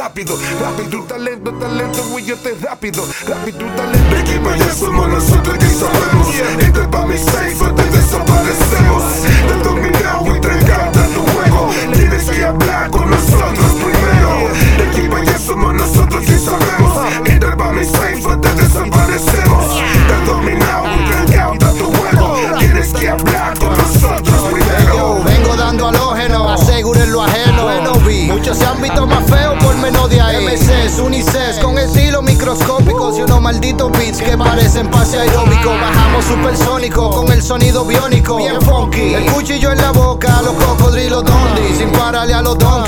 rápido. 0.00 0.34
Rápido, 0.58 1.02
talento, 1.02 1.52
talento, 1.52 2.00
te 2.42 2.54
rápido. 2.66 3.06
Rápido, 3.28 3.58
talento. 3.76 4.42
Para 4.42 4.54
allá 4.54 4.74
somos 4.74 5.08
nosotros 5.08 5.58
que 5.58 5.66
sabemos. 5.66 6.28
Entra 6.58 6.90
pa' 6.90 7.06
mi 7.06 7.18
safe, 7.18 7.72
te 7.76 7.84
desaparecemos. 7.96 9.02
Te 9.46 9.54
dominado 9.62 10.26
y 10.26 10.30
entregada 10.30 11.06
tu 11.14 11.22
juego. 11.32 11.70
Tienes 11.92 12.24
que 12.30 12.44
hablar 12.44 12.90
con 12.90 13.10
nosotros 13.10 13.70
primero. 13.82 15.10
Para 15.10 15.22
allá 15.22 15.38
somos 15.38 15.74
nosotros 15.74 16.24
que 16.24 16.38
sabemos. 16.38 16.92
Entra 17.26 17.56
pa' 17.56 17.72
mi 17.72 17.84
safe, 17.84 18.36
te 18.40 18.54
desaparecemos. 18.54 19.82
Te 20.08 20.24
dominado 20.24 20.86
y 20.86 21.12
entregada 21.12 21.72
tu 21.74 21.92
juego. 21.92 22.58
Tienes 22.58 22.88
que 22.94 23.08
hablar 23.10 23.58
con 23.58 23.68
nosotros 23.68 23.79
con 31.58 31.78
estilo 31.78 32.22
microscópicos 32.22 33.18
y 33.18 33.22
unos 33.22 33.40
malditos 33.40 33.90
beats 33.92 34.22
que 34.22 34.36
parecen 34.36 34.88
pase 34.90 35.18
aeróbico. 35.18 35.70
Bajamos 35.70 36.24
supersónico 36.24 37.10
con 37.10 37.32
el 37.32 37.42
sonido 37.42 37.84
biónico, 37.84 38.36
bien 38.36 38.60
funky. 38.60 39.14
El 39.14 39.26
cuchillo 39.32 39.72
en 39.72 39.78
la 39.78 39.90
boca, 39.90 40.42
los 40.42 40.54
cocodrilos 40.54 41.24
dondi. 41.24 41.76
Sin 41.76 41.90
pararle 41.90 42.34
a 42.34 42.42
los 42.42 42.56
menos 42.58 42.79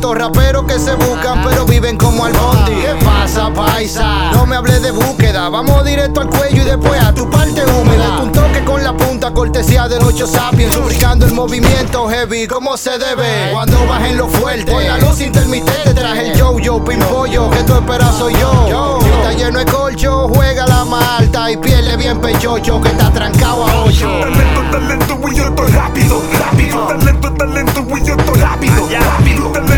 estos 0.00 0.16
raperos 0.16 0.64
que 0.64 0.78
se 0.78 0.94
buscan, 0.94 1.44
pero 1.44 1.66
viven 1.66 1.98
como 1.98 2.24
al 2.24 2.32
bondi. 2.32 2.72
¿Qué 2.72 3.04
pasa, 3.04 3.52
paisa? 3.52 4.30
No 4.32 4.46
me 4.46 4.56
hables 4.56 4.80
de 4.80 4.92
búsqueda, 4.92 5.50
vamos 5.50 5.84
directo 5.84 6.22
al 6.22 6.30
cuello 6.30 6.62
y 6.62 6.64
después 6.64 6.98
a 7.02 7.12
tu 7.12 7.28
parte 7.28 7.62
húmeda. 7.66 8.22
Un 8.22 8.32
toque 8.32 8.64
con 8.64 8.82
la 8.82 8.96
punta, 8.96 9.30
cortesía 9.34 9.88
del 9.88 10.02
8 10.02 10.26
sapiens. 10.26 10.74
Ubicando 10.74 11.26
el 11.26 11.34
movimiento 11.34 12.08
heavy 12.08 12.46
como 12.46 12.78
se 12.78 12.92
debe. 12.98 13.50
Cuando 13.52 13.86
bajen 13.86 14.16
lo 14.16 14.26
fuerte, 14.26 14.72
con 14.72 14.82
la 14.82 14.96
luz 14.96 15.20
intermitente 15.20 15.92
traje 15.92 16.30
el 16.30 16.38
yo-yo, 16.38 16.82
pimpollo, 16.82 17.50
que 17.50 17.62
tú 17.64 17.74
esperas 17.74 18.16
soy 18.16 18.32
yo. 18.40 19.00
Si 19.02 19.08
está 19.10 19.32
lleno 19.34 19.58
de 19.58 19.66
colcho, 19.66 20.28
juega 20.34 20.66
la 20.66 20.86
malta 20.86 21.50
y 21.50 21.58
pierde 21.58 21.98
bien 21.98 22.18
pechocho, 22.22 22.80
que 22.80 22.88
está 22.88 23.10
trancado 23.10 23.66
a 23.66 23.82
8. 23.82 24.08
Talento, 24.20 24.62
talento, 24.70 25.32
yo 25.34 25.44
estoy 25.44 25.72
rápido, 25.72 26.22
rápido. 26.38 26.86
Talento, 26.86 27.32
talento, 27.34 27.86
yo 28.02 28.14
estoy 28.14 28.40
rápido, 28.40 28.88
rápido. 28.98 29.69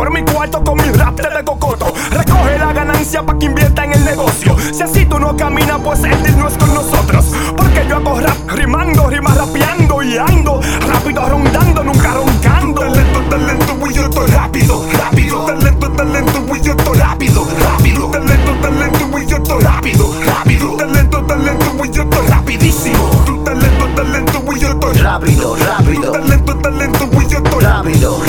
Por 0.00 0.10
mi 0.10 0.22
cuarto 0.22 0.64
con 0.64 0.78
mi 0.78 0.90
rap 0.94 1.14
te 1.14 1.28
de 1.28 1.44
cocoto. 1.44 1.92
Recoge 2.10 2.58
la 2.58 2.72
ganancia 2.72 3.22
pa' 3.22 3.38
que 3.38 3.44
invierta 3.44 3.84
en 3.84 3.92
el 3.92 4.02
negocio. 4.06 4.56
Si 4.72 4.82
así 4.82 5.04
tú 5.04 5.18
no 5.18 5.36
caminas, 5.36 5.78
pues 5.84 6.02
el 6.04 6.22
deal 6.22 6.38
no 6.38 6.48
es 6.48 6.56
con 6.56 6.72
nosotros. 6.72 7.26
Porque 7.54 7.84
yo 7.86 7.96
hago 7.96 8.18
rap 8.18 8.34
rimando, 8.48 9.10
rima 9.10 9.34
rapeando 9.34 10.02
y 10.02 10.16
ando. 10.16 10.58
Rápido 10.88 11.28
rondando, 11.28 11.84
nunca 11.84 12.14
roncando. 12.14 12.80
Talento, 12.80 13.20
talento, 13.28 13.76
güey, 13.78 13.94
yo 13.94 14.04
estoy 14.04 14.30
rápido, 14.30 14.86
rápido. 14.90 15.44
Talento, 15.44 15.90
talento, 15.90 16.42
güey, 16.48 16.62
yo 16.62 16.72
estoy 16.72 16.98
rápido, 16.98 17.46
rápido. 17.60 18.10
Talento, 18.10 18.52
talento, 18.62 19.08
güey, 19.08 19.26
yo 19.26 19.36
estoy 19.36 19.62
rápido, 19.62 20.14
rápido. 20.24 20.76
Talento, 20.76 21.26
talento, 21.26 21.72
güey, 21.76 21.90
yo 21.92 22.02
estoy 22.04 22.26
rapidísimo. 22.26 23.22
Tu 23.26 23.44
talento, 23.44 23.86
talento, 23.94 24.40
güey, 24.40 24.60
yo 24.60 24.68
estoy 24.70 24.90
Rápido, 24.94 25.56
rápido, 25.56 26.12
Talento, 26.12 26.56
talento, 26.56 27.06
güey, 27.08 27.28
yo 27.28 27.38
estoy 27.38 27.64
rápido, 27.64 28.20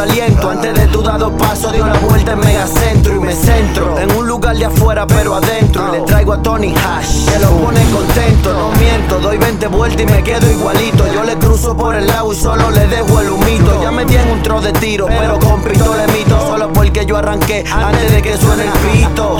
aliento. 0.00 0.50
Antes 0.50 0.74
de 0.74 0.86
tu 0.88 1.02
dado 1.02 1.36
paso 1.36 1.70
dio 1.70 1.86
la 1.86 1.98
vuelta 1.98 2.32
en 2.32 2.40
megacentro 2.40 3.16
y 3.16 3.18
me 3.18 3.34
centro 3.34 3.98
en 3.98 4.10
un 4.16 4.26
lugar 4.26 4.56
de 4.56 4.64
afuera 4.64 5.06
pero 5.06 5.34
adentro. 5.34 5.88
Y 5.88 5.98
le 5.98 6.04
traigo 6.04 6.32
a 6.32 6.42
Tony 6.42 6.74
Hash 6.74 7.26
que 7.26 7.38
lo 7.38 7.50
pone 7.58 7.80
contento. 7.90 8.52
No 8.52 8.70
miento, 8.80 9.18
doy 9.20 9.38
20 9.38 9.66
vueltas 9.68 10.02
y 10.02 10.06
me 10.06 10.22
quedo 10.22 10.50
igualito. 10.50 11.04
Yo 11.12 11.24
le 11.24 11.36
cruzo 11.36 11.76
por 11.76 11.94
el 11.94 12.06
lado 12.06 12.32
y 12.32 12.36
solo 12.36 12.70
le 12.70 12.86
dejo 12.86 13.20
el 13.20 13.30
humito. 13.30 13.82
Ya 13.82 13.90
me 13.90 14.04
tiene 14.04 14.32
un 14.32 14.42
tro 14.42 14.60
de 14.60 14.72
tiro, 14.72 15.06
pero 15.06 15.38
con 15.38 15.62
pistola 15.62 16.02
solo 16.28 16.61
porque 16.92 17.06
yo 17.06 17.16
arranqué 17.16 17.64
antes 17.72 18.12
de 18.12 18.20
que 18.20 18.36
suene 18.36 18.64
el 18.64 18.70
pito. 18.70 19.38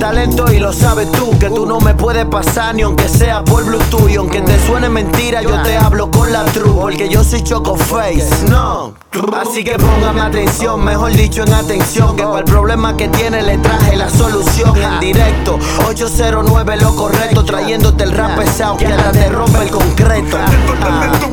Talento 0.00 0.50
y 0.50 0.58
lo 0.58 0.72
sabes 0.72 1.12
tú, 1.12 1.38
que 1.38 1.50
tú 1.50 1.66
no 1.66 1.78
me 1.78 1.94
puedes 1.94 2.24
pasar 2.24 2.74
ni 2.74 2.82
aunque 2.82 3.06
sea 3.06 3.44
por 3.44 3.64
Bluetooth. 3.64 4.08
Y 4.08 4.16
aunque 4.16 4.40
te 4.40 4.58
suene 4.66 4.88
mentira, 4.88 5.42
yo 5.42 5.60
te 5.62 5.76
hablo 5.76 6.10
con 6.10 6.32
la 6.32 6.42
true, 6.46 6.72
porque 6.72 7.10
yo 7.10 7.22
soy 7.22 7.42
Choco 7.42 7.76
Face. 7.76 8.46
No, 8.48 8.94
así 9.36 9.62
que 9.62 9.72
póngame 9.72 10.22
atención, 10.22 10.82
mejor 10.82 11.12
dicho 11.12 11.42
en 11.42 11.52
atención, 11.52 12.16
que 12.16 12.22
para 12.22 12.38
el 12.38 12.44
problema 12.44 12.96
que 12.96 13.08
tiene 13.08 13.42
le 13.42 13.58
traje 13.58 13.94
la 13.94 14.08
solución 14.08 14.74
en 14.74 15.00
directo. 15.00 15.58
809 15.86 16.76
lo 16.78 16.96
correcto, 16.96 17.44
trayéndote 17.44 18.04
el 18.04 18.12
rap 18.12 18.38
pesado 18.38 18.78
que 18.78 18.86
hasta 18.86 19.12
te 19.12 19.28
rompe 19.28 19.64
el 19.64 19.70
concreto. 19.70 20.38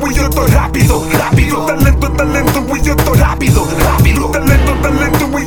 Güey, 0.02 0.14
yo 0.14 0.24
estoy 0.24 0.52
rápido, 0.52 1.06
rápido. 1.14 1.41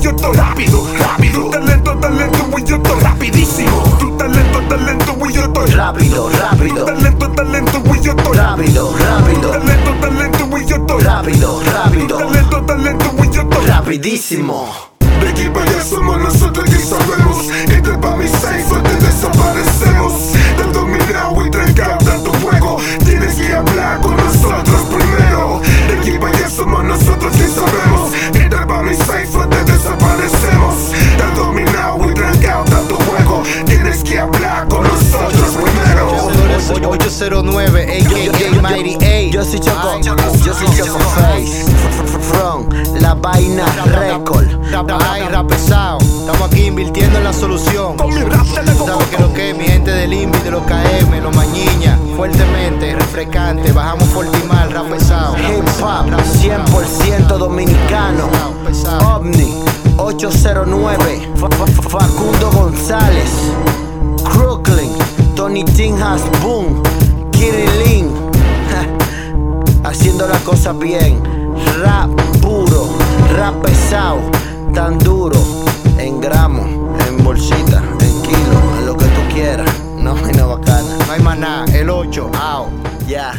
Yo 0.04 0.10
estoy 0.10 0.37
rápido, 0.37 0.87
rápido. 0.98 1.50
Talento, 1.50 1.97
talento, 1.97 2.47
güey, 2.50 2.65
yo 2.65 2.76
estoy 2.76 3.00
rapidísimo. 3.00 3.97
Tu 3.98 4.10
talento, 4.19 4.60
talento, 4.69 5.15
güey, 5.15 5.34
yo 5.34 5.44
estoy 5.44 5.70
Rápido, 5.70 6.28
rápido, 6.28 6.84
Talento, 6.84 7.31
talento, 7.31 7.81
güey, 7.81 8.00
yo 8.03 8.12
estoy 8.12 8.37
rápido, 8.37 8.94
rápido, 8.98 9.50
Talento, 9.50 9.94
talento, 10.00 10.47
güey, 10.47 10.66
yo 10.66 10.76
estoy 10.76 11.03
rápido, 11.03 11.62
rápido, 11.72 12.19
Talento, 12.19 12.62
talento, 12.66 13.10
güey, 13.16 13.31
yo 13.31 13.42
estoy 13.42 13.66
rapidísimo. 13.66 14.69
De 15.00 15.28
aquí 15.31 15.48
para 15.48 15.70
allá 15.70 15.82
somos 15.82 16.21
nosotros 16.21 16.65
que 16.66 16.78
sabemos. 16.78 17.48
Entra 17.66 17.98
pa' 17.98 18.16
mi 18.16 18.28
safe 18.28 18.75
o 18.75 18.82
te 18.82 18.94
desaparecemos. 18.97 20.12
809, 36.87 37.83
aka 37.83 38.61
Mighty 38.62 38.97
8. 38.97 39.31
Yo 39.33 39.45
soy 39.45 39.61
Choco, 39.61 39.99
yo 40.45 40.55
soy 40.55 40.67
Choco 40.77 40.99
Face. 40.99 41.65
From 42.21 42.69
la 43.00 43.15
vaina 43.15 43.65
record. 43.87 44.49
High, 44.72 45.28
rap. 45.31 45.50
Estamos 45.53 46.50
aquí 46.50 46.67
invirtiendo 46.67 47.19
en 47.19 47.25
la 47.25 47.33
solución. 47.33 47.97
Con 47.97 48.12
¿Sabes 48.12 49.06
que 49.11 49.19
lo 49.22 49.33
que 49.33 49.50
es? 49.50 49.56
Mi 49.56 49.65
gente 49.65 49.91
del 49.91 50.12
INVI, 50.12 50.39
de 50.41 50.50
los 50.50 50.62
KM, 50.65 51.21
los 51.22 51.34
Mañiña. 51.34 51.99
Fuertemente, 52.17 52.95
refrescante. 52.95 53.72
Bajamos 53.72 54.09
Fortimal, 54.09 54.71
rap 54.72 54.87
pesado. 54.91 55.37
Hip 55.37 55.65
hop 55.83 56.06
100% 56.41 57.39
dominicano. 57.39 58.28
OVNI 59.15 59.65
809. 59.99 61.28
Fa- 61.37 61.49
fa- 61.51 61.89
Facundo 61.99 62.51
González. 62.51 63.31
Tony 65.44 65.62
Tinhas 65.62 66.22
Boom. 66.41 66.82
Kirilin. 67.31 68.09
Haciendo 69.84 70.27
las 70.27 70.41
cosas 70.41 70.78
bien. 70.78 71.22
Rap 71.82 72.09
puro. 72.41 72.88
Rap 73.37 73.54
pesado. 73.60 74.21
Tan 74.72 74.99
duro. 74.99 75.37
En 75.99 76.19
gramos. 76.19 76.66
En 77.06 77.22
bolsita. 77.22 77.83
En 78.00 78.22
kilo. 78.22 78.59
En 78.78 78.87
lo 78.87 78.97
que 78.97 79.04
tú 79.04 79.21
quieras. 79.34 79.71
No, 79.99 80.15
no 80.38 80.49
bacana. 80.49 80.97
No 81.06 81.12
hay 81.12 81.38
nada. 81.38 81.66
El 81.75 81.91
8, 81.91 82.31
out. 82.41 82.71
Ya. 83.06 83.34